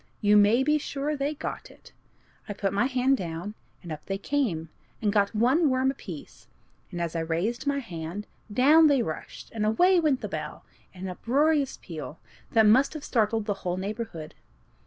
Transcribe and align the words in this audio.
You 0.19 0.35
may 0.35 0.63
be 0.63 0.79
sure 0.79 1.15
they 1.15 1.35
got 1.35 1.69
it. 1.69 1.93
I 2.49 2.53
put 2.53 2.73
my 2.73 2.87
hand 2.87 3.17
down, 3.17 3.53
and 3.83 3.91
up 3.91 4.03
they 4.07 4.17
came, 4.17 4.69
and 4.99 5.13
got 5.13 5.35
one 5.35 5.69
worm 5.69 5.91
apiece; 5.91 6.47
and 6.89 6.99
as 6.99 7.15
I 7.15 7.19
raised 7.19 7.67
my 7.67 7.77
hand, 7.77 8.25
down 8.51 8.87
they 8.87 9.03
rushed, 9.03 9.51
and 9.51 9.63
away 9.63 9.99
went 9.99 10.21
the 10.21 10.27
bell, 10.27 10.65
in 10.91 11.03
an 11.03 11.09
uproarious 11.09 11.77
peal, 11.83 12.17
that 12.53 12.65
must 12.65 12.95
have 12.95 13.03
startled 13.05 13.45
the 13.45 13.53
whole 13.61 13.77
neighborhood. 13.77 14.33